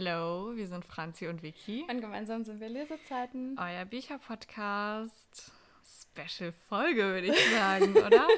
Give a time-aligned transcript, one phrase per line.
[0.00, 1.84] Hallo, wir sind Franzi und Vicky.
[1.90, 3.58] Und gemeinsam sind wir Lesezeiten.
[3.58, 5.50] Euer Bücherpodcast.
[5.82, 8.28] Special-Folge, würde ich sagen, oder?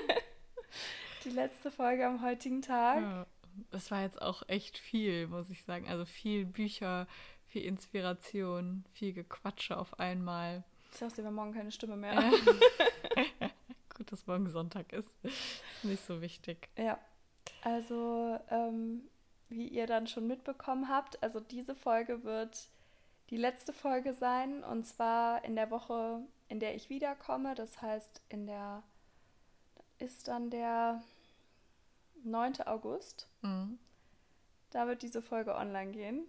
[1.24, 3.02] Die letzte Folge am heutigen Tag.
[3.02, 3.26] Ja,
[3.70, 5.86] das war jetzt auch echt viel, muss ich sagen.
[5.86, 7.06] Also viel Bücher,
[7.44, 10.64] viel Inspiration, viel Gequatsche auf einmal.
[10.94, 12.14] Ich dir, wir morgen keine Stimme mehr.
[12.14, 12.30] Ja.
[13.94, 15.14] Gut, dass morgen Sonntag ist.
[15.82, 16.70] Nicht so wichtig.
[16.78, 16.98] Ja.
[17.62, 19.02] Also, ähm,
[19.50, 22.68] wie ihr dann schon mitbekommen habt, also diese Folge wird
[23.30, 24.64] die letzte Folge sein.
[24.64, 27.54] Und zwar in der Woche, in der ich wiederkomme.
[27.54, 28.82] Das heißt, in der
[29.98, 31.02] ist dann der
[32.24, 32.62] 9.
[32.66, 33.28] August.
[33.42, 33.78] Mhm.
[34.70, 36.24] Da wird diese Folge online gehen.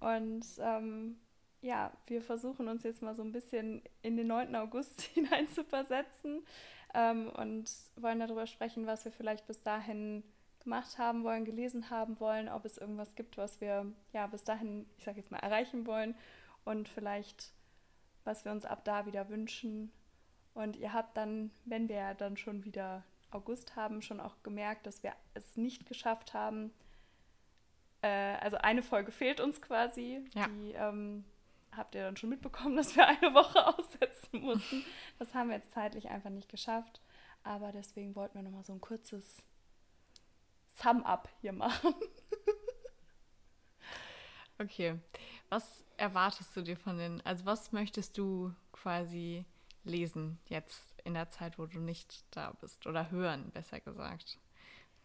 [0.00, 1.18] Und ähm,
[1.62, 4.54] ja, wir versuchen uns jetzt mal so ein bisschen in den 9.
[4.56, 6.44] August hineinzuversetzen
[6.92, 10.22] ähm, und wollen darüber sprechen, was wir vielleicht bis dahin
[10.64, 14.86] gemacht haben wollen, gelesen haben wollen, ob es irgendwas gibt, was wir ja bis dahin,
[14.98, 16.16] ich sage jetzt mal, erreichen wollen
[16.64, 17.52] und vielleicht,
[18.24, 19.92] was wir uns ab da wieder wünschen.
[20.54, 25.02] Und ihr habt dann, wenn wir dann schon wieder August haben, schon auch gemerkt, dass
[25.02, 26.72] wir es nicht geschafft haben.
[28.02, 30.24] Äh, also eine Folge fehlt uns quasi.
[30.34, 30.46] Ja.
[30.46, 31.24] Die ähm,
[31.72, 34.84] habt ihr dann schon mitbekommen, dass wir eine Woche aussetzen mussten.
[35.18, 37.00] Das haben wir jetzt zeitlich einfach nicht geschafft.
[37.42, 39.44] Aber deswegen wollten wir nochmal so ein kurzes
[40.74, 41.94] Sum-Up hier machen.
[44.56, 45.00] Okay,
[45.48, 49.44] was erwartest du dir von den, also was möchtest du quasi
[49.82, 54.38] lesen jetzt in der Zeit, wo du nicht da bist oder hören, besser gesagt?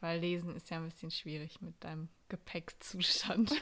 [0.02, 3.54] Weil lesen ist ja ein bisschen schwierig mit deinem Gepäckzustand.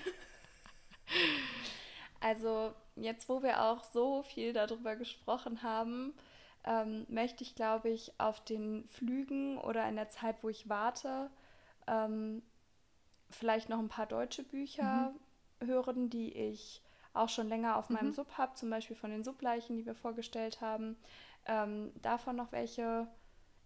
[2.20, 6.14] Also jetzt, wo wir auch so viel darüber gesprochen haben,
[6.66, 11.30] ähm, möchte ich, glaube ich, auf den Flügen oder in der Zeit, wo ich warte,
[11.88, 12.42] ähm,
[13.30, 15.14] vielleicht noch ein paar deutsche Bücher
[15.62, 15.68] mhm.
[15.68, 16.82] hören, die ich
[17.14, 18.14] auch schon länger auf meinem mhm.
[18.14, 20.98] Sub habe, zum Beispiel von den Subleichen, die wir vorgestellt haben.
[21.46, 23.08] Ähm, davon noch welche,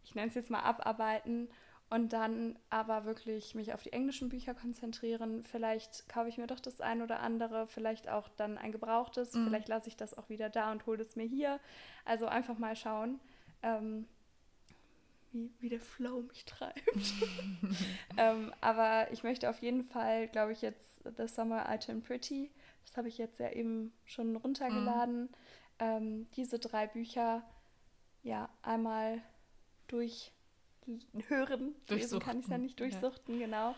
[0.03, 1.49] ich nenne es jetzt mal abarbeiten
[1.89, 5.43] und dann aber wirklich mich auf die englischen Bücher konzentrieren.
[5.43, 9.45] Vielleicht kaufe ich mir doch das ein oder andere, vielleicht auch dann ein gebrauchtes, mhm.
[9.45, 11.59] vielleicht lasse ich das auch wieder da und hole es mir hier.
[12.05, 13.19] Also einfach mal schauen.
[13.61, 14.07] Ähm,
[15.31, 16.81] wie, wie der Flow mich treibt.
[18.17, 22.51] ähm, aber ich möchte auf jeden Fall, glaube ich, jetzt The Summer I Turn Pretty,
[22.85, 25.29] das habe ich jetzt ja eben schon runtergeladen, mhm.
[25.79, 27.43] ähm, diese drei Bücher
[28.23, 29.21] ja einmal
[29.87, 31.75] durchhören.
[31.87, 33.45] Lesen kann ich es ja nicht durchsuchten, ja.
[33.45, 33.75] genau.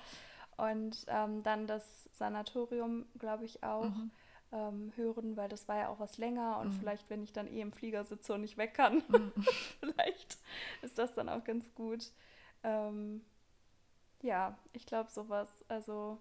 [0.57, 3.85] Und ähm, dann das Sanatorium, glaube ich, auch.
[3.85, 4.11] Mhm
[4.53, 6.79] ähm, hören, weil das war ja auch was länger und mhm.
[6.79, 9.33] vielleicht, wenn ich dann eh im Flieger sitze und nicht weg kann, mhm.
[9.79, 10.37] vielleicht
[10.81, 12.11] ist das dann auch ganz gut.
[12.63, 13.21] Ähm,
[14.21, 16.19] ja, ich glaube sowas, also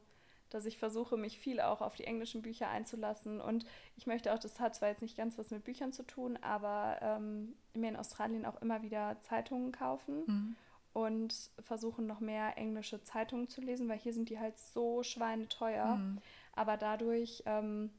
[0.51, 3.65] dass ich versuche, mich viel auch auf die englischen Bücher einzulassen und
[3.97, 6.99] ich möchte auch, das hat zwar jetzt nicht ganz was mit Büchern zu tun, aber
[7.01, 10.25] ähm, mir in Australien auch immer wieder Zeitungen kaufen.
[10.27, 10.57] Mhm
[10.95, 15.97] und versuchen noch mehr englische Zeitungen zu lesen, weil hier sind die halt so schweineteuer.
[15.97, 16.19] Mhm.
[16.55, 17.91] Aber dadurch ähm,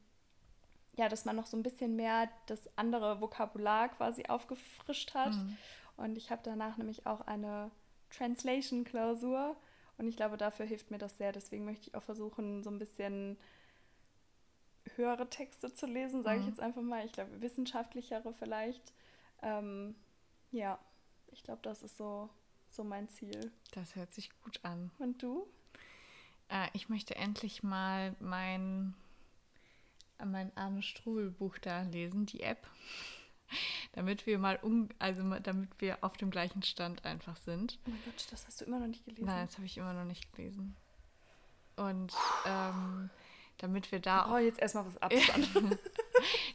[0.96, 5.34] ja, dass man noch so ein bisschen mehr das andere Vokabular quasi aufgefrischt hat.
[5.34, 5.58] Mhm.
[5.98, 7.72] Und ich habe danach nämlich auch eine
[8.12, 9.56] Translation-Klausur.
[9.98, 11.32] Und ich glaube, dafür hilft mir das sehr.
[11.32, 13.38] Deswegen möchte ich auch versuchen, so ein bisschen
[14.96, 16.44] höhere Texte zu lesen, sage mhm.
[16.44, 17.06] ich jetzt einfach mal.
[17.06, 18.94] Ich glaube, wissenschaftlichere vielleicht.
[19.42, 19.96] Ähm,
[20.52, 20.78] ja,
[21.32, 22.30] ich glaube, das ist so,
[22.70, 23.52] so mein Ziel.
[23.72, 24.92] Das hört sich gut an.
[25.00, 25.48] Und du?
[26.50, 28.94] Äh, ich möchte endlich mal mein
[30.24, 32.68] mein Arne Strubel Buch da lesen, die App,
[33.94, 37.80] damit wir mal um, also damit wir auf dem gleichen Stand einfach sind.
[37.86, 39.26] Oh mein Gott, das hast du immer noch nicht gelesen.
[39.26, 40.76] Nein, das habe ich immer noch nicht gelesen.
[41.76, 42.14] Und
[42.46, 43.10] ähm,
[43.58, 44.34] damit wir da.
[44.34, 45.80] Oh, jetzt erstmal was Abstand.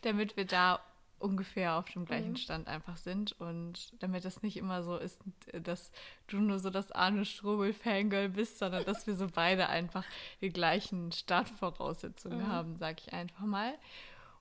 [0.02, 0.80] damit wir da
[1.18, 2.36] ungefähr auf dem gleichen mhm.
[2.36, 5.20] Stand einfach sind und damit es nicht immer so ist,
[5.52, 5.90] dass
[6.28, 10.04] du nur so das Arne Strobel Fangirl bist, sondern dass wir so beide einfach
[10.40, 12.48] die gleichen Startvoraussetzungen mhm.
[12.48, 13.74] haben, sag ich einfach mal.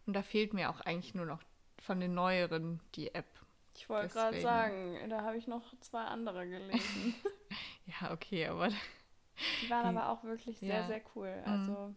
[0.05, 1.41] Und da fehlt mir auch eigentlich nur noch
[1.81, 3.27] von den neueren die App.
[3.75, 7.15] Ich wollte gerade sagen, da habe ich noch zwei andere gelesen.
[7.85, 8.69] ja, okay, aber
[9.61, 10.83] die waren aber auch wirklich sehr, ja.
[10.83, 11.43] sehr cool.
[11.45, 11.95] Also mhm.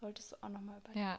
[0.00, 1.00] solltest du auch nochmal überlegen.
[1.00, 1.18] Ja,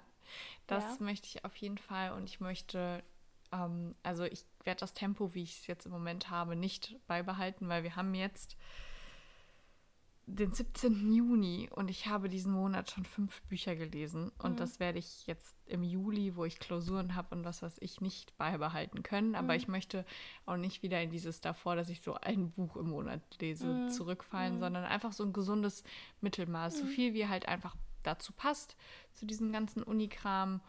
[0.67, 1.05] das ja.
[1.05, 3.03] möchte ich auf jeden Fall und ich möchte,
[3.51, 7.69] ähm, also ich werde das Tempo, wie ich es jetzt im Moment habe, nicht beibehalten,
[7.69, 8.57] weil wir haben jetzt
[10.27, 11.13] den 17.
[11.13, 14.57] Juni und ich habe diesen Monat schon fünf Bücher gelesen und mhm.
[14.57, 18.37] das werde ich jetzt im Juli, wo ich Klausuren habe und was weiß ich, nicht
[18.37, 19.35] beibehalten können.
[19.35, 19.59] Aber mhm.
[19.59, 20.05] ich möchte
[20.45, 23.89] auch nicht wieder in dieses davor, dass ich so ein Buch im Monat lese, mhm.
[23.89, 24.59] zurückfallen, mhm.
[24.59, 25.83] sondern einfach so ein gesundes
[26.21, 26.89] Mittelmaß, so mhm.
[26.89, 28.75] viel wie halt einfach dazu passt,
[29.13, 30.61] zu diesem ganzen Unikram.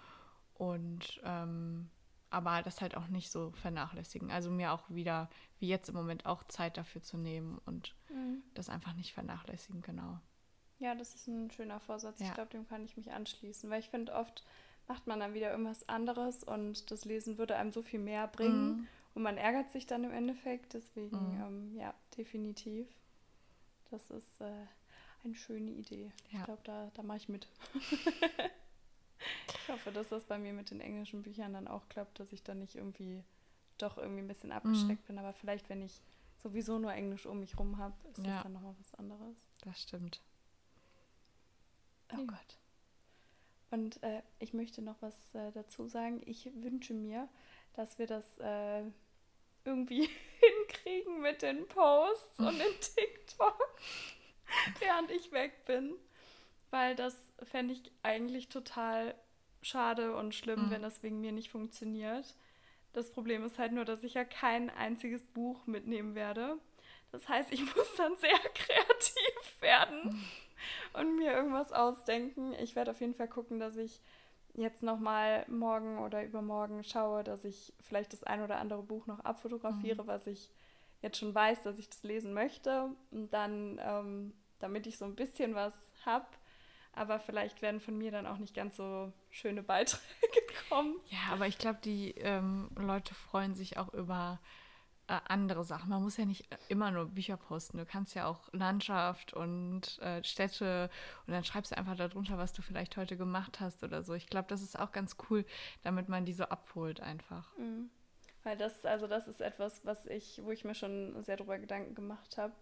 [0.54, 1.90] Und ähm,
[2.32, 4.30] aber das halt auch nicht so vernachlässigen.
[4.30, 8.42] Also mir auch wieder, wie jetzt im Moment, auch Zeit dafür zu nehmen und mhm.
[8.54, 10.18] das einfach nicht vernachlässigen, genau.
[10.78, 12.20] Ja, das ist ein schöner Vorsatz.
[12.20, 12.26] Ja.
[12.26, 14.44] Ich glaube, dem kann ich mich anschließen, weil ich finde, oft
[14.88, 18.68] macht man dann wieder irgendwas anderes und das Lesen würde einem so viel mehr bringen
[18.68, 18.86] mhm.
[19.14, 20.72] und man ärgert sich dann im Endeffekt.
[20.72, 21.42] Deswegen, mhm.
[21.42, 22.88] ähm, ja, definitiv.
[23.90, 24.66] Das ist äh,
[25.24, 26.12] eine schöne Idee.
[26.30, 26.38] Ja.
[26.40, 27.48] Ich glaube, da, da mache ich mit.
[29.48, 32.42] ich hoffe, dass das bei mir mit den englischen Büchern dann auch klappt, dass ich
[32.42, 33.22] dann nicht irgendwie
[33.78, 35.06] doch irgendwie ein bisschen abgeschreckt mhm.
[35.06, 35.18] bin.
[35.18, 36.00] Aber vielleicht, wenn ich
[36.42, 38.34] sowieso nur Englisch um mich rum habe, ist ja.
[38.34, 39.36] das dann nochmal was anderes.
[39.62, 40.20] Das stimmt.
[42.12, 42.24] Oh ja.
[42.24, 42.58] Gott.
[43.70, 46.20] Und äh, ich möchte noch was äh, dazu sagen.
[46.26, 47.28] Ich wünsche mir,
[47.74, 48.82] dass wir das äh,
[49.64, 50.08] irgendwie
[50.40, 53.74] hinkriegen mit den Posts und den TikTok,
[54.80, 55.94] während ich weg bin.
[56.70, 59.14] Weil das fände ich eigentlich total
[59.60, 60.70] schade und schlimm, mhm.
[60.70, 62.34] wenn das wegen mir nicht funktioniert.
[62.92, 66.58] Das Problem ist halt nur, dass ich ja kein einziges Buch mitnehmen werde.
[67.10, 70.24] Das heißt, ich muss dann sehr kreativ werden.
[70.92, 72.54] Und mir irgendwas ausdenken.
[72.54, 74.00] Ich werde auf jeden Fall gucken, dass ich
[74.54, 79.20] jetzt nochmal morgen oder übermorgen schaue, dass ich vielleicht das ein oder andere Buch noch
[79.20, 80.06] abfotografiere, mhm.
[80.06, 80.50] was ich
[81.02, 82.90] jetzt schon weiß, dass ich das lesen möchte.
[83.10, 85.74] Und dann, ähm, damit ich so ein bisschen was
[86.06, 86.26] habe,
[86.94, 90.02] aber vielleicht werden von mir dann auch nicht ganz so schöne Beiträge
[90.68, 90.96] kommen.
[91.08, 94.40] Ja, aber ich glaube, die ähm, Leute freuen sich auch über
[95.08, 95.88] äh, andere Sachen.
[95.88, 97.78] Man muss ja nicht immer nur Bücher posten.
[97.78, 100.90] Du kannst ja auch Landschaft und äh, Städte
[101.26, 104.12] und dann schreibst du einfach darunter, was du vielleicht heute gemacht hast oder so.
[104.12, 105.46] Ich glaube, das ist auch ganz cool,
[105.82, 107.56] damit man die so abholt einfach.
[107.56, 107.90] Mhm.
[108.44, 111.94] Weil das, also das ist etwas, was ich, wo ich mir schon sehr darüber Gedanken
[111.94, 112.54] gemacht habe,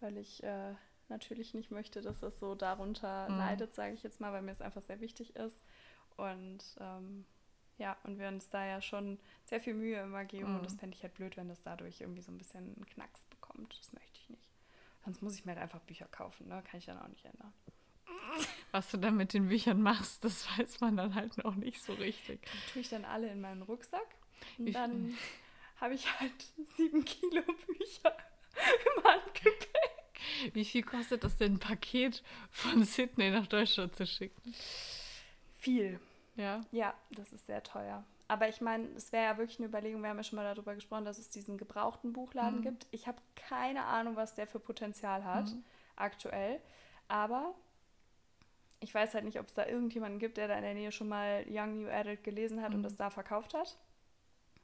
[0.00, 0.74] weil ich äh,
[1.08, 3.38] natürlich nicht möchte, dass das so darunter mhm.
[3.38, 5.62] leidet, sage ich jetzt mal, weil mir es einfach sehr wichtig ist.
[6.16, 7.24] Und ähm,
[7.76, 10.50] ja, und wir uns da ja schon sehr viel Mühe immer geben.
[10.50, 10.56] Mhm.
[10.56, 13.24] Und das fände ich halt blöd, wenn das dadurch irgendwie so ein bisschen einen Knacks
[13.26, 13.78] bekommt.
[13.78, 14.50] Das möchte ich nicht.
[15.04, 16.62] Sonst muss ich mir halt einfach Bücher kaufen, ne?
[16.68, 17.52] Kann ich dann auch nicht ändern.
[18.72, 21.94] Was du dann mit den Büchern machst, das weiß man dann halt noch nicht so
[21.94, 22.42] richtig.
[22.42, 24.06] Die tue ich dann alle in meinen Rucksack.
[24.56, 25.14] Und dann
[25.80, 26.32] habe ich halt
[26.76, 28.16] sieben Kilo Bücher
[28.96, 29.98] im Handgepäck.
[30.52, 34.54] Wie viel kostet das denn, ein Paket von Sydney nach Deutschland zu schicken?
[35.58, 36.00] Viel.
[36.36, 36.60] Ja.
[36.70, 38.04] Ja, das ist sehr teuer.
[38.28, 40.74] Aber ich meine, es wäre ja wirklich eine Überlegung, wir haben ja schon mal darüber
[40.74, 42.62] gesprochen, dass es diesen gebrauchten Buchladen mhm.
[42.62, 42.86] gibt.
[42.90, 45.64] Ich habe keine Ahnung, was der für Potenzial hat, mhm.
[45.96, 46.60] aktuell.
[47.08, 47.54] Aber
[48.80, 51.08] ich weiß halt nicht, ob es da irgendjemanden gibt, der da in der Nähe schon
[51.08, 52.76] mal Young New Adult gelesen hat mhm.
[52.76, 53.78] und das da verkauft hat.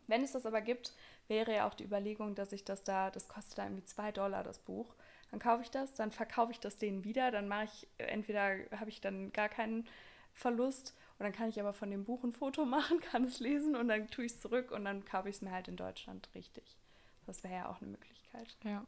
[0.07, 0.93] Wenn es das aber gibt,
[1.29, 4.43] wäre ja auch die Überlegung, dass ich das da, das kostet da irgendwie zwei Dollar
[4.43, 4.95] das Buch.
[5.31, 8.91] Dann kaufe ich das, dann verkaufe ich das denen wieder, dann mache ich, entweder habe
[8.91, 9.89] ich dann gar keinen
[10.33, 13.77] Verlust und dann kann ich aber von dem Buch ein Foto machen, kann es lesen
[13.77, 16.29] und dann tue ich es zurück und dann kaufe ich es mir halt in Deutschland
[16.35, 16.77] richtig.
[17.27, 18.57] Das wäre ja auch eine Möglichkeit.
[18.65, 18.85] Ja.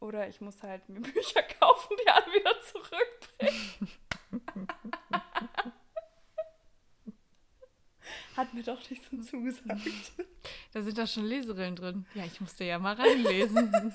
[0.00, 3.88] Oder ich muss halt mir Bücher kaufen, die alle wieder zurückbringen.
[8.38, 9.82] Hat mir doch nicht so zugesagt.
[10.72, 12.06] Da sind da schon Leserillen drin.
[12.14, 13.72] Ja, ich musste ja mal reinlesen.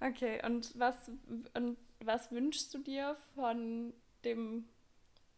[0.00, 1.10] okay, und was,
[1.54, 3.92] und was wünschst du dir von
[4.24, 4.68] dem,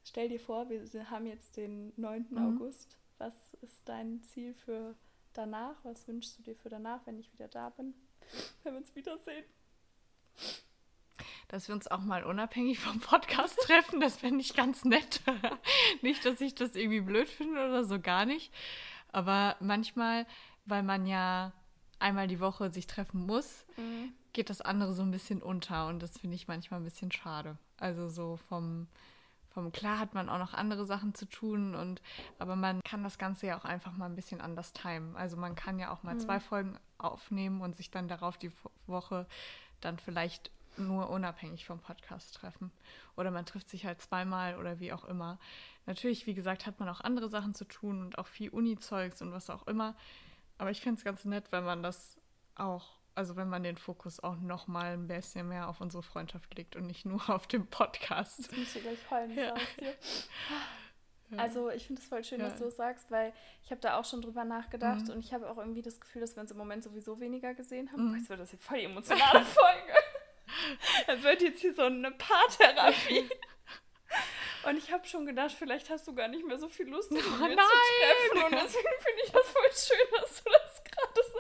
[0.05, 2.27] stell dir vor, wir haben jetzt den 9.
[2.29, 2.39] Mhm.
[2.39, 2.99] August.
[3.17, 4.95] Was ist dein Ziel für
[5.33, 5.77] danach?
[5.85, 7.95] Was wünschst du dir für danach, wenn ich wieder da bin?
[8.63, 9.45] Wenn wir uns wiedersehen.
[11.49, 15.23] Dass wir uns auch mal unabhängig vom Podcast treffen, das fände ich ganz nett.
[16.03, 18.53] nicht, dass ich das irgendwie blöd finde oder so gar nicht.
[19.13, 20.27] Aber manchmal,
[20.67, 21.53] weil man ja
[21.99, 24.13] einmal die Woche sich treffen muss, mhm.
[24.33, 25.89] geht das andere so ein bisschen unter.
[25.89, 27.57] Und das finde ich manchmal ein bisschen schade.
[27.79, 28.87] Also so vom,
[29.49, 32.03] vom klar hat man auch noch andere Sachen zu tun und
[32.39, 35.17] aber man kann das Ganze ja auch einfach mal ein bisschen anders timen.
[35.17, 36.21] Also man kann ja auch mal mhm.
[36.21, 38.53] zwei Folgen aufnehmen und sich dann darauf die
[38.87, 39.27] Woche
[39.81, 42.71] dann vielleicht nur unabhängig vom Podcast treffen.
[43.17, 45.39] Oder man trifft sich halt zweimal oder wie auch immer.
[45.87, 49.33] Natürlich, wie gesagt, hat man auch andere Sachen zu tun und auch viel Uni-Zeugs und
[49.33, 49.97] was auch immer.
[50.59, 52.17] Aber ich finde es ganz nett, wenn man das
[52.55, 56.57] auch also wenn man den Fokus auch noch mal ein bisschen mehr auf unsere Freundschaft
[56.57, 58.39] legt und nicht nur auf den Podcast.
[58.39, 59.55] Jetzt musst du gleich heulen, ja.
[59.55, 59.95] dir.
[61.37, 62.49] Also ich finde es voll schön, ja.
[62.49, 63.33] dass du es sagst, weil
[63.65, 65.15] ich habe da auch schon drüber nachgedacht mhm.
[65.15, 67.91] und ich habe auch irgendwie das Gefühl, dass wir uns im Moment sowieso weniger gesehen
[67.93, 68.11] haben.
[68.11, 68.19] Mhm.
[68.19, 69.93] Jetzt wird das hier voll die emotionale Folge.
[71.07, 73.29] Das wird jetzt hier so eine Paartherapie.
[74.65, 77.25] Und ich habe schon gedacht, vielleicht hast du gar nicht mehr so viel Lust, mich
[77.25, 78.45] oh, zu treffen.
[78.45, 81.38] Und deswegen finde ich das voll schön, dass du das gerade sagst.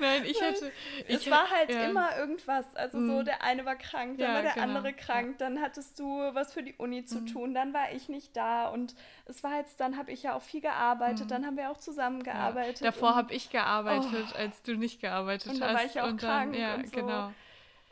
[0.00, 0.72] Nein, ich hätte.
[1.06, 1.84] Ich es war halt ja.
[1.84, 2.74] immer irgendwas.
[2.74, 3.24] Also so, mhm.
[3.24, 4.66] der eine war krank, dann ja, war der genau.
[4.66, 7.26] andere krank, dann hattest du was für die Uni zu mhm.
[7.26, 8.94] tun, dann war ich nicht da und
[9.26, 11.28] es war jetzt, dann habe ich ja auch viel gearbeitet, mhm.
[11.28, 12.80] dann haben wir auch zusammen gearbeitet.
[12.80, 12.90] Ja.
[12.90, 14.36] Davor habe ich gearbeitet, oh.
[14.36, 15.54] als du nicht gearbeitet hast.
[15.54, 16.52] Und dann war ich auch und krank.
[16.52, 16.96] Dann, ja, und so.
[16.96, 17.32] genau.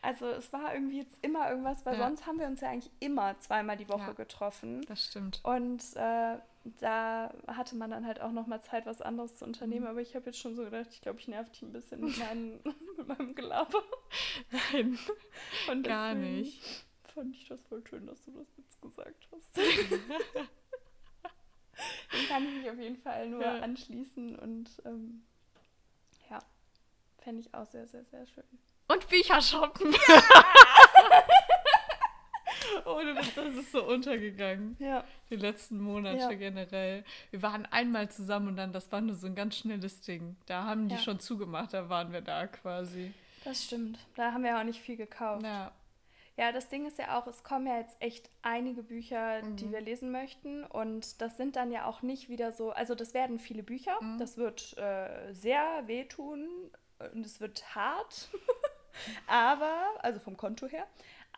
[0.01, 3.39] Also es war irgendwie jetzt immer irgendwas, weil sonst haben wir uns ja eigentlich immer
[3.41, 4.85] zweimal die Woche getroffen.
[4.87, 5.41] Das stimmt.
[5.43, 9.83] Und äh, da hatte man dann halt auch noch mal Zeit, was anderes zu unternehmen.
[9.83, 9.91] Mhm.
[9.91, 12.19] Aber ich habe jetzt schon so gedacht, ich glaube, ich nerv dich ein bisschen mit,
[12.19, 12.61] meinen,
[12.97, 13.83] mit meinem Gelaber.
[14.51, 14.99] Nein,
[15.71, 16.85] Und gar nicht.
[17.15, 19.57] Fand ich das voll schön, dass du das jetzt gesagt hast.
[22.13, 23.61] Dem kann ich mich auf jeden Fall nur ja.
[23.61, 25.23] anschließen und ähm,
[26.29, 26.41] ja,
[27.19, 28.45] fände ich auch sehr, sehr, sehr schön.
[28.89, 29.95] Und Bücher shoppen.
[30.09, 30.23] Ja!
[32.97, 34.77] Ohne das, das ist so untergegangen.
[34.79, 35.05] Ja.
[35.31, 36.33] Die letzten Monate ja.
[36.33, 37.05] generell.
[37.31, 40.37] Wir waren einmal zusammen und dann, das war nur so ein ganz schnelles Ding.
[40.47, 41.01] Da haben die ja.
[41.01, 43.13] schon zugemacht, da waren wir da quasi.
[43.45, 43.99] Das stimmt.
[44.17, 45.45] Da haben wir auch nicht viel gekauft.
[45.45, 45.73] Ja.
[46.39, 49.57] Ja, das Ding ist ja auch, es kommen ja jetzt echt einige Bücher, mhm.
[49.57, 50.65] die wir lesen möchten.
[50.65, 54.01] Und das sind dann ja auch nicht wieder so, also das werden viele Bücher.
[54.01, 54.19] Mhm.
[54.19, 56.49] Das wird äh, sehr wehtun
[57.13, 58.29] und es wird hart.
[59.27, 60.87] Aber, also vom Konto her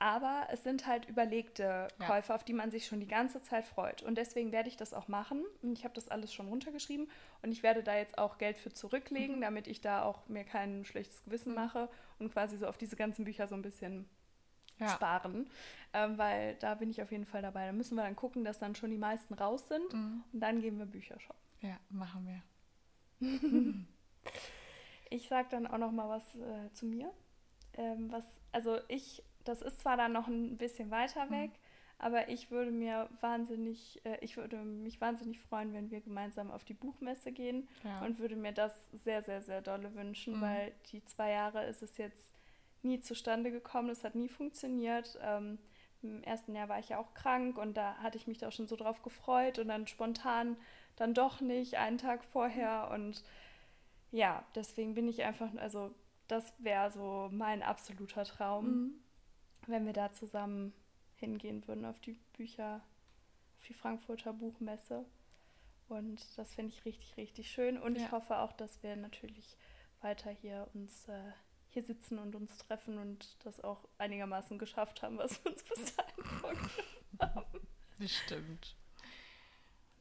[0.01, 2.35] aber es sind halt überlegte Käufe, ja.
[2.35, 4.03] auf die man sich schon die ganze Zeit freut.
[4.03, 5.45] Und deswegen werde ich das auch machen.
[5.63, 7.07] Und ich habe das alles schon runtergeschrieben
[7.43, 9.41] und ich werde da jetzt auch Geld für zurücklegen, mhm.
[9.43, 11.57] damit ich da auch mir kein schlechtes Gewissen mhm.
[11.57, 11.89] mache
[12.19, 14.09] und quasi so auf diese ganzen Bücher so ein bisschen
[14.79, 14.89] ja.
[14.89, 15.51] sparen,
[15.93, 17.67] ähm, weil da bin ich auf jeden Fall dabei.
[17.67, 20.25] Da müssen wir dann gucken, dass dann schon die meisten raus sind mhm.
[20.33, 21.41] und dann gehen wir Bücher shoppen.
[21.61, 22.43] Ja, machen wir.
[25.11, 27.13] ich sage dann auch noch mal was äh, zu mir.
[27.75, 31.31] Ähm, was, also ich das ist zwar dann noch ein bisschen weiter mhm.
[31.31, 31.57] weg, mhm.
[31.99, 36.65] aber ich würde mir wahnsinnig, äh, ich würde mich wahnsinnig freuen, wenn wir gemeinsam auf
[36.65, 38.05] die Buchmesse gehen ja.
[38.05, 40.41] und würde mir das sehr, sehr, sehr dolle wünschen, mhm.
[40.43, 42.35] weil die zwei Jahre ist es jetzt
[42.83, 45.19] nie zustande gekommen, es hat nie funktioniert.
[45.23, 45.59] Ähm,
[46.03, 48.67] Im ersten Jahr war ich ja auch krank und da hatte ich mich da schon
[48.67, 50.57] so drauf gefreut und dann spontan
[50.97, 53.23] dann doch nicht, einen Tag vorher und
[54.13, 55.95] ja, deswegen bin ich einfach, also
[56.27, 58.65] das wäre so mein absoluter Traum.
[58.67, 59.01] Mhm
[59.67, 60.73] wenn wir da zusammen
[61.17, 62.81] hingehen würden auf die Bücher,
[63.59, 65.05] auf die Frankfurter Buchmesse.
[65.89, 67.79] Und das finde ich richtig, richtig schön.
[67.79, 68.05] Und ja.
[68.05, 69.57] ich hoffe auch, dass wir natürlich
[70.01, 71.33] weiter hier uns äh,
[71.71, 75.95] hier sitzen und uns treffen und das auch einigermaßen geschafft haben, was wir uns bis
[75.95, 77.69] dahin vorgenommen haben.
[77.99, 78.77] Bestimmt.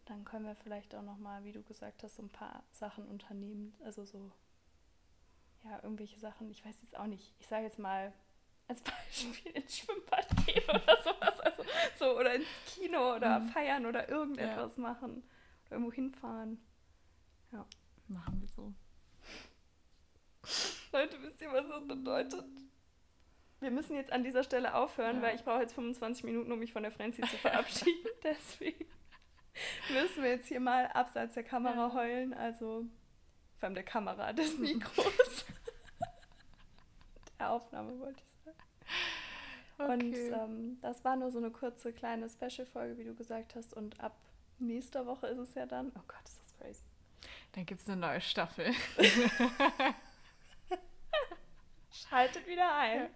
[0.05, 3.05] Dann können wir vielleicht auch noch mal, wie du gesagt hast, so ein paar Sachen
[3.07, 3.75] unternehmen.
[3.83, 4.31] Also so,
[5.63, 6.49] ja, irgendwelche Sachen.
[6.49, 7.35] Ich weiß jetzt auch nicht.
[7.39, 8.11] Ich sage jetzt mal
[8.69, 11.39] als Beispiel ins Schwimmbad gehen oder sowas.
[11.41, 11.63] Also,
[11.97, 13.49] so, oder ins Kino oder mhm.
[13.49, 14.81] feiern oder irgendetwas ja.
[14.81, 15.23] machen.
[15.65, 16.63] Oder irgendwo hinfahren.
[17.51, 17.65] Ja.
[18.07, 18.73] Machen wir so.
[20.91, 22.45] Leute, wisst ihr, was das bedeutet?
[23.59, 25.21] Wir müssen jetzt an dieser Stelle aufhören, ja.
[25.23, 28.09] weil ich brauche jetzt 25 Minuten, um mich von der Franzi zu verabschieden.
[28.23, 28.85] Deswegen
[29.89, 31.93] müssen wir jetzt hier mal abseits der Kamera ja.
[31.93, 32.33] heulen.
[32.33, 32.85] Also
[33.57, 35.45] vor allem der Kamera, des Mikros.
[37.37, 38.38] der Aufnahme wollte ich
[39.79, 39.93] Okay.
[39.93, 43.73] Und ähm, das war nur so eine kurze kleine Special-Folge, wie du gesagt hast.
[43.73, 44.17] Und ab
[44.59, 45.93] nächster Woche ist es ja dann.
[45.95, 46.83] Oh Gott, ist das crazy.
[47.53, 48.73] Dann gibt es eine neue Staffel.
[51.91, 53.07] Schaltet wieder ein.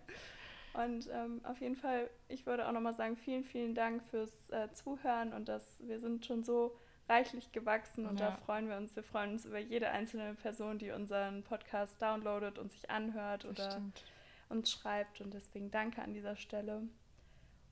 [0.74, 4.72] Und ähm, auf jeden Fall, ich würde auch nochmal sagen, vielen, vielen Dank fürs äh,
[4.74, 6.76] Zuhören und dass wir sind schon so
[7.10, 8.30] reichlich gewachsen und ja.
[8.30, 8.96] da freuen wir uns.
[8.96, 13.52] Wir freuen uns über jede einzelne Person, die unseren Podcast downloadet und sich anhört das
[13.52, 14.04] oder stimmt
[14.50, 15.22] uns schreibt.
[15.22, 16.84] Und deswegen danke an dieser Stelle.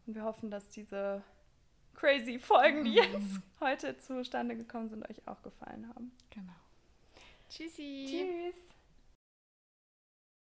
[0.06, 1.24] Und wir hoffen, dass diese
[1.94, 6.12] crazy Folgen, die jetzt heute zustande gekommen sind, euch auch gefallen haben.
[6.30, 6.54] Genau.
[7.50, 8.06] Tschüssi.
[8.08, 8.71] Tschüss.